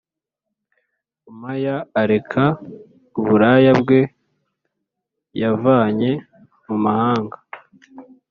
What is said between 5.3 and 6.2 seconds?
yavanye